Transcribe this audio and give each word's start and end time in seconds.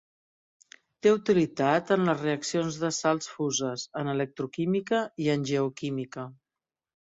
Té 1.07 1.11
utilitat 1.17 1.91
en 1.95 2.09
les 2.11 2.23
reaccions 2.27 2.79
de 2.85 2.91
sals 3.01 3.29
fuses, 3.35 3.85
en 4.01 4.11
electroquímica 4.15 5.03
i 5.27 5.31
en 5.37 5.47
geoquímica. 5.53 6.27